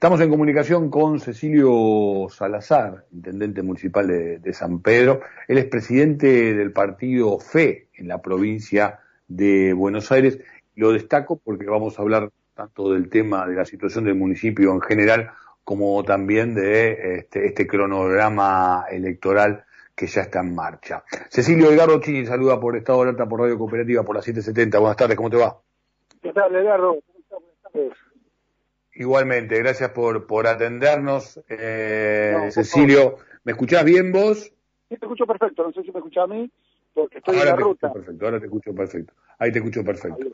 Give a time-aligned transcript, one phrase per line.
[0.00, 5.20] Estamos en comunicación con Cecilio Salazar, intendente municipal de, San Pedro.
[5.46, 10.38] Él es presidente del partido FE en la provincia de Buenos Aires.
[10.74, 14.80] Lo destaco porque vamos a hablar tanto del tema de la situación del municipio en
[14.80, 15.32] general
[15.64, 19.64] como también de este, este cronograma electoral
[19.94, 21.04] que ya está en marcha.
[21.28, 24.78] Cecilio Edgardo Chini saluda por Estado de Alerta por Radio Cooperativa por la 770.
[24.78, 25.58] Buenas tardes, ¿cómo te va?
[26.22, 26.96] ¿Qué tal, Edgardo?
[28.94, 31.40] Igualmente, gracias por, por atendernos.
[31.48, 34.52] Eh, Cecilio, ¿me escuchás bien vos?
[34.88, 36.50] Sí, te escucho perfecto, no sé si me escuchás a mí,
[36.92, 37.92] porque estoy en la ruta.
[37.92, 39.14] Perfecto, ahora te escucho perfecto.
[39.38, 40.26] Ahí te escucho perfecto.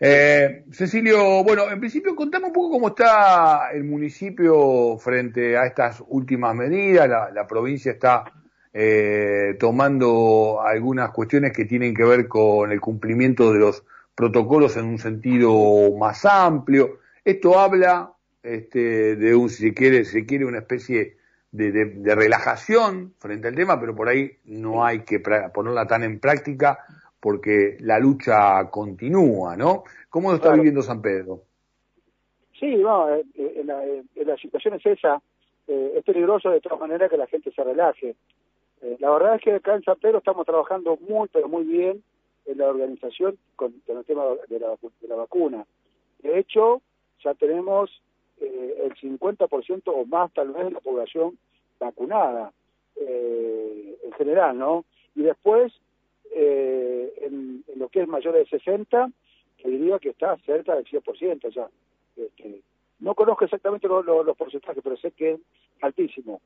[0.00, 6.02] Eh, Cecilio, bueno, en principio contame un poco cómo está el municipio frente a estas
[6.06, 7.08] últimas medidas.
[7.08, 8.24] La, la provincia está
[8.72, 13.84] eh, tomando algunas cuestiones que tienen que ver con el cumplimiento de los
[14.14, 17.00] protocolos en un sentido más amplio.
[17.26, 21.16] Esto habla este, de un, si quiere, si quiere, una especie
[21.50, 25.18] de, relajación frente al tema, pero por ahí no hay que
[25.52, 26.78] ponerla tan en práctica
[27.18, 29.82] porque la lucha continúa, ¿no?
[30.08, 31.40] ¿Cómo lo está viviendo San Pedro?
[32.60, 35.20] Sí, no, eh, eh, en, la, en la situación es esa.
[35.66, 38.14] Eh, es peligroso de todas maneras que la gente se relaje.
[39.00, 42.04] la verdad es que acá en San Pedro estamos trabajando muy, pero muy bien
[42.44, 45.66] en la organización con, el tema de la, de la vacuna.
[46.22, 46.82] De hecho,
[47.26, 47.90] ya tenemos
[48.40, 51.36] eh, el 50% o más tal vez de la población
[51.80, 52.52] vacunada
[52.94, 54.84] eh, en general, ¿no?
[55.16, 55.72] Y después,
[56.32, 59.10] eh, en, lo que es mayor de 60,
[59.58, 61.68] que diría que está cerca del 100% ya.
[62.16, 62.60] Este,
[63.00, 65.40] no conozco exactamente los porcentajes, pero sé que es
[65.82, 66.40] altísimo.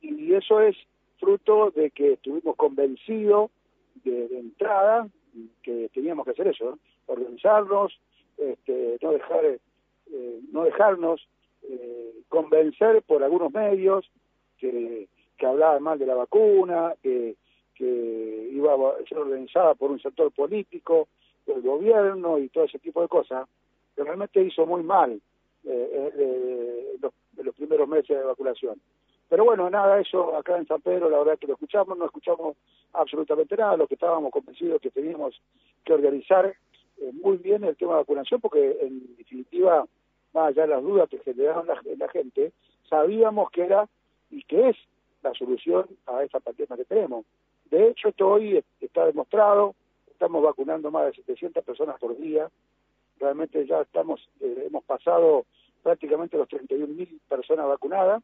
[0.00, 0.76] Y eso es
[1.18, 3.50] fruto de que estuvimos convencidos
[4.04, 5.08] de, entrada
[5.62, 7.98] que teníamos que hacer eso, organizarnos,
[8.38, 9.58] este, no dejar
[10.12, 11.26] eh, no dejarnos
[11.62, 14.10] eh, convencer por algunos medios
[14.58, 17.36] que, que hablaban mal de la vacuna, que,
[17.74, 21.08] que iba a ser organizada por un sector político,
[21.46, 23.48] del gobierno y todo ese tipo de cosas,
[23.96, 25.20] que realmente hizo muy mal
[25.64, 28.80] eh, los, los primeros meses de vacunación.
[29.28, 32.56] Pero bueno, nada, eso acá en San Pedro, la verdad que lo escuchamos, no escuchamos
[32.92, 35.40] absolutamente nada, lo que estábamos convencidos que teníamos
[35.84, 36.54] que organizar
[37.22, 39.86] muy bien el tema de vacunación, porque en definitiva
[40.32, 42.52] más allá de las dudas que generaron la, gente,
[42.88, 43.88] sabíamos que era
[44.30, 44.76] y que es
[45.22, 47.24] la solución a esta pandemia que tenemos.
[47.70, 49.74] De hecho, esto hoy está demostrado,
[50.10, 52.48] estamos vacunando más de 700 personas por día,
[53.18, 55.44] realmente ya estamos, eh, hemos pasado
[55.82, 58.22] prácticamente los 31.000 personas vacunadas,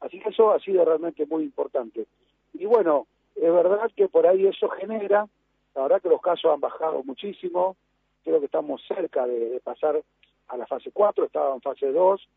[0.00, 2.06] así que eso ha sido realmente muy importante.
[2.54, 5.26] Y bueno, es verdad que por ahí eso genera,
[5.74, 7.76] la verdad que los casos han bajado muchísimo,
[8.24, 10.02] creo que estamos cerca de pasar
[10.52, 12.28] a la fase 4, estaba en fase 2,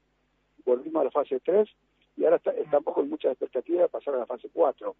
[0.65, 1.69] volvimos a la fase 3
[2.17, 4.95] y ahora estamos con muchas expectativas de pasar a la fase 4.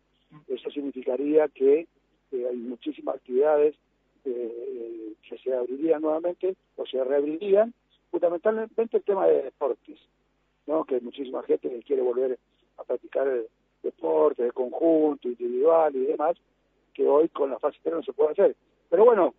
[0.49, 1.87] Eso significaría que
[2.33, 3.75] hay muchísimas actividades
[4.25, 7.73] eh, que se abrirían nuevamente o se reabrirían,
[8.11, 9.97] fundamentalmente el tema de deportes,
[10.67, 10.83] ¿no?
[10.83, 12.37] que hay muchísima gente que quiere volver
[12.77, 13.27] a practicar
[13.81, 16.35] deportes de conjunto, individual y demás,
[16.93, 18.55] que hoy con la fase 3 no se puede hacer.
[18.89, 19.33] Pero bueno,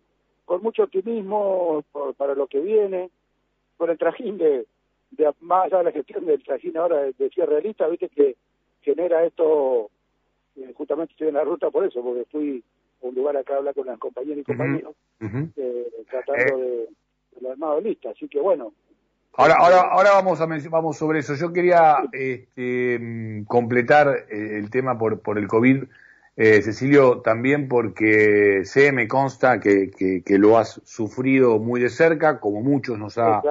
[0.45, 1.83] con mucho optimismo
[2.17, 3.11] para lo que viene,
[3.77, 4.65] con el trajín de,
[5.11, 8.35] de más allá de la gestión del trajín ahora de, de realista, viste que
[8.81, 9.89] genera esto,
[10.55, 12.63] eh, justamente estoy en la ruta por eso, porque fui
[13.03, 16.87] a un lugar acá a hablar con las compañeras y compañeros, eh, tratando eh.
[17.35, 18.73] de, de armado lista, así que bueno.
[19.33, 21.35] Ahora, ahora, ahora vamos a vamos sobre eso.
[21.35, 25.83] Yo quería este, mm, completar el tema por, por el COVID
[26.39, 32.39] eh, Cecilio, también porque sé, me consta que, que, lo has sufrido muy de cerca,
[32.39, 33.41] como muchos nos ha,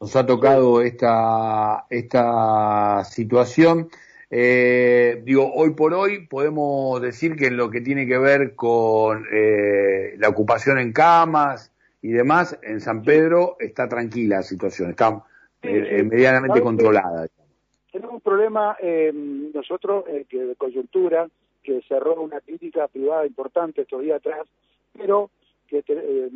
[0.00, 3.90] nos ha tocado esta, esta situación.
[4.30, 9.26] Eh, digo, hoy por hoy podemos decir que en lo que tiene que ver con
[9.30, 11.70] eh, la ocupación en camas
[12.00, 15.22] y demás, en San Pedro está tranquila la situación, está
[15.60, 17.26] eh, medianamente controlada.
[17.92, 18.74] Tenemos un problema
[19.52, 21.28] nosotros que de coyuntura,
[21.62, 24.46] que cerró una clínica privada importante estos días atrás,
[24.96, 25.30] pero
[25.68, 26.30] que eh,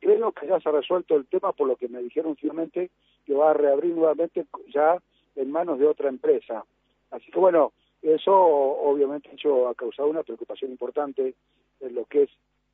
[0.00, 2.90] creo que ya se ha resuelto el tema por lo que me dijeron finalmente
[3.26, 4.98] que va a reabrir nuevamente ya
[5.36, 6.64] en manos de otra empresa.
[7.10, 7.72] Así que bueno,
[8.02, 11.34] eso obviamente ha causado una preocupación importante
[11.80, 12.30] en lo que es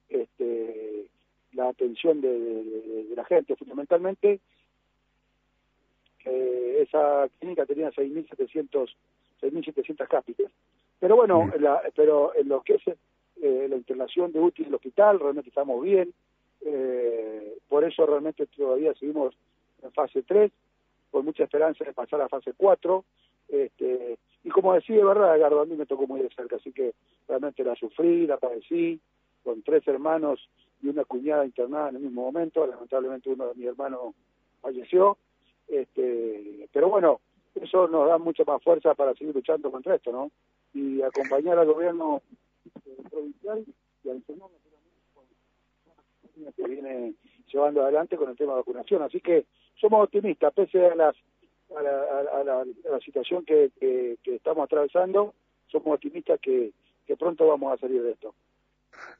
[0.08, 1.06] este,
[1.52, 4.40] la atención de, la gente, fundamentalmente
[6.24, 8.90] eh, esa clínica tenía 6.700
[9.40, 10.50] 6.700 cápitas
[11.04, 15.20] pero bueno, la, pero en lo que es eh, la internación de útil del hospital,
[15.20, 16.14] realmente estamos bien.
[16.62, 19.34] Eh, por eso realmente todavía seguimos
[19.82, 20.50] en fase 3.
[21.10, 23.04] con mucha esperanza de pasar a fase 4.
[23.50, 26.72] Este, y como decía, de verdad, Gardo, a mí me tocó muy de cerca, así
[26.72, 26.94] que
[27.28, 28.98] realmente la sufrí, la padecí,
[29.42, 30.48] con tres hermanos
[30.80, 32.66] y una cuñada internada en el mismo momento.
[32.66, 34.14] Lamentablemente uno de mis hermanos
[34.62, 35.18] falleció.
[35.68, 37.20] Este, pero bueno,
[37.54, 40.30] eso nos da mucha más fuerza para seguir luchando contra esto, ¿no?
[40.72, 42.22] Y acompañar al gobierno
[42.86, 43.64] eh, provincial
[44.04, 44.50] y al Senado
[46.56, 47.14] que viene
[47.52, 49.02] llevando adelante con el tema de vacunación.
[49.02, 49.46] Así que
[49.80, 51.14] somos optimistas, pese a, las,
[51.76, 55.34] a, la, a, la, situación que, que, estamos atravesando,
[55.68, 56.72] somos optimistas que,
[57.06, 58.34] que pronto vamos a salir de esto.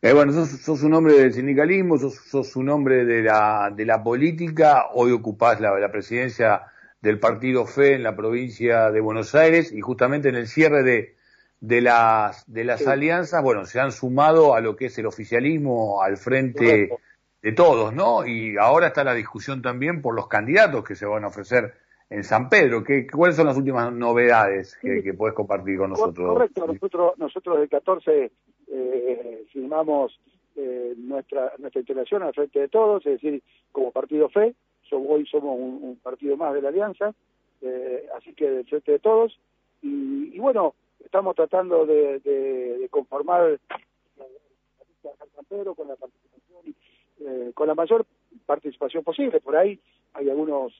[0.02, 4.02] Eh, bueno, sos, un hombre del sindicalismo, sos, sos, un hombre de la, de la
[4.02, 6.62] política, hoy ocupás la, la presidencia
[7.04, 11.16] del partido FE en la provincia de Buenos Aires y justamente en el cierre de,
[11.60, 16.02] de las, de las alianzas, bueno, se han sumado a lo que es el oficialismo
[16.02, 16.88] al frente
[17.42, 18.26] de todos, ¿no?
[18.26, 21.74] Y ahora está la discusión también por los candidatos que se van a ofrecer
[22.08, 22.82] en San Pedro.
[22.82, 26.32] ¿Qué, ¿Cuáles son las últimas novedades que, que puedes compartir con nosotros?
[26.32, 28.32] Correcto, nosotros, nosotros el 14
[28.68, 30.18] eh, firmamos
[30.56, 33.42] eh, nuestra, nuestra integración al frente de todos, es decir,
[33.72, 34.54] como partido FE,
[34.92, 37.14] hoy somos un, partido más de la alianza,
[37.60, 39.38] eh, así que del frente de todos,
[39.82, 43.60] y, bueno, estamos tratando de, de, conformar
[44.16, 46.75] la San Pedro con la participación
[47.20, 48.04] eh, con la mayor
[48.44, 49.40] participación posible.
[49.40, 49.81] Por ahí
[50.14, 50.72] hay algunos,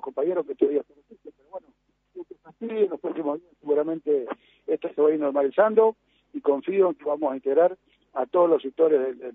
[0.00, 1.66] compañeros que todavía pero bueno,
[2.44, 4.26] así, en los próximos días seguramente
[4.66, 5.96] esto se va a ir normalizando
[6.32, 7.76] y confío en que vamos a integrar
[8.14, 9.34] a todos los sectores del,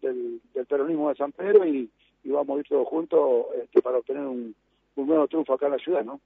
[0.00, 1.90] del, peronismo de San Pedro y,
[2.24, 4.54] vamos a ir todos juntos este, para obtener un,
[4.96, 6.20] nuevo triunfo acá en la ciudad, ¿no?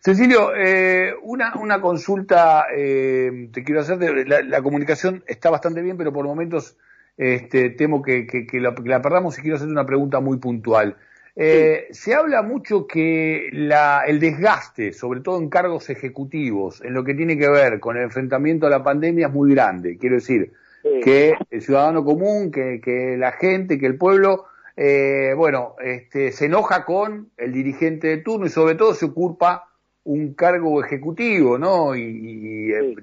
[0.00, 3.98] Cecilio, eh, una, una consulta eh, te quiero hacer.
[3.98, 6.76] De, la, la, comunicación está bastante bien, pero por momentos
[7.16, 10.96] este, temo que, que, la, perdamos y quiero hacer una pregunta muy puntual.
[11.36, 17.04] Eh, se habla mucho que la, el desgaste, sobre todo en cargos ejecutivos, en lo
[17.04, 19.98] que tiene que ver con el enfrentamiento a la pandemia es muy grande.
[19.98, 20.52] Quiero decir,
[20.82, 24.46] que el ciudadano común, que, que la gente, que el pueblo,
[24.82, 29.68] eh, bueno, este, se enoja con el dirigente de turno y sobre todo se ocupa
[30.04, 31.94] un cargo ejecutivo, ¿no?
[31.94, 32.96] Y, y, eh,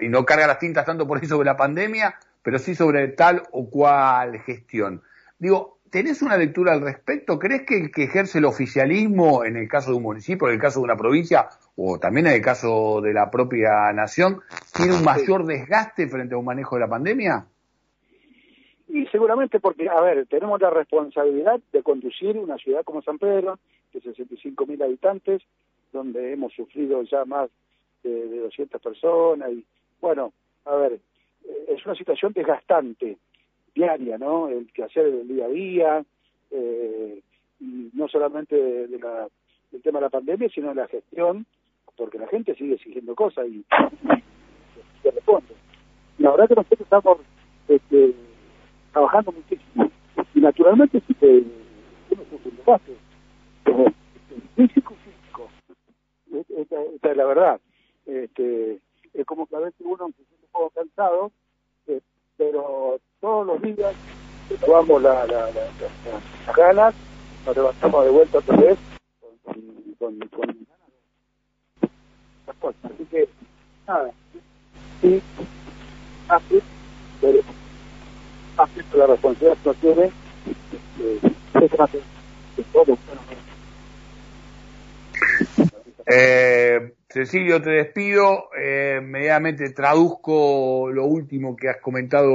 [0.00, 3.42] y no carga las tintas tanto por eso sobre la pandemia, pero sí sobre tal
[3.50, 5.02] o cual gestión.
[5.38, 7.38] Digo, ¿tenés una lectura al respecto?
[7.38, 10.60] ¿Crees que el que ejerce el oficialismo en el caso de un municipio, en el
[10.60, 14.40] caso de una provincia, o también en el caso de la propia nación,
[14.74, 17.44] tiene un mayor desgaste frente a un manejo de la pandemia?
[18.98, 23.60] Y seguramente porque, a ver, tenemos la responsabilidad de conducir una ciudad como San Pedro,
[23.92, 25.40] de 65 mil habitantes,
[25.92, 27.48] donde hemos sufrido ya más
[28.02, 29.64] de, de 200 personas, y
[30.00, 30.32] bueno,
[30.64, 30.98] a ver,
[31.68, 33.18] es una situación desgastante,
[33.72, 34.48] diaria, ¿no?
[34.48, 36.04] El que hacer el día a día,
[36.50, 37.22] eh,
[37.60, 39.28] y no solamente de, la,
[39.70, 41.46] del tema de la pandemia, sino de la gestión,
[41.96, 43.64] porque la gente sigue exigiendo cosas y,
[45.04, 45.54] se responde.
[46.18, 47.18] La verdad que nosotros estamos
[47.68, 48.14] este,
[48.98, 49.90] trabajando muchísimo.
[50.34, 51.44] Y naturalmente sí que
[52.10, 52.96] uno un desgaste,
[54.56, 55.48] físico físico.
[56.56, 57.60] Esta, es la verdad.
[58.06, 58.80] Este,
[59.14, 60.10] es como que a veces uno
[60.50, 61.30] poco cansado,
[61.86, 62.00] eh,
[62.36, 63.94] pero todos los días
[64.64, 65.70] tomamos la, la, la,
[66.46, 66.94] las ganas,
[67.46, 68.78] nos levantamos de vuelta otra vez
[69.44, 69.54] con,
[69.98, 70.66] con, con.
[72.82, 73.28] Así que,
[73.86, 74.10] nada,
[75.00, 75.22] sí,
[76.28, 76.60] así,
[77.20, 77.40] pero
[78.58, 80.10] así la responsabilidad que tiene,
[81.00, 81.20] eh,
[82.72, 83.20] todo, bueno,
[86.06, 88.48] eh, Cecilio, te despido.
[88.58, 92.30] Eh, inmediatamente traduzco lo último que has comentado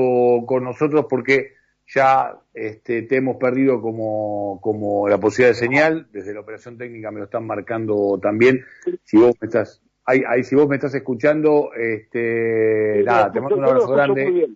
[0.46, 1.54] con nosotros porque
[1.88, 6.08] ya este, te hemos perdido como, como la posibilidad de señal.
[6.12, 8.64] Desde la operación técnica me lo están marcando también.
[9.04, 13.58] Si vos me estás, ahí, ahí si vos me estás escuchando, este, nada, te mando
[13.58, 14.48] un abrazo grande.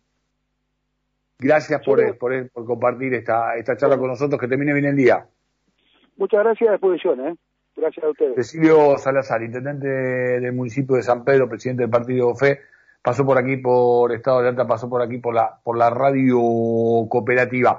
[1.40, 4.40] Gracias por, por, por, compartir esta, esta charla con nosotros.
[4.40, 5.28] Que termine bien el día.
[6.18, 7.28] Muchas gracias a disposición.
[7.28, 7.36] ¿eh?
[7.76, 8.36] Gracias a ustedes.
[8.36, 12.60] Cecilio Salazar, intendente del municipio de San Pedro, presidente del partido FE,
[13.04, 16.40] pasó por aquí por Estado de Alta, pasó por aquí por la, por la radio
[17.08, 17.78] cooperativa.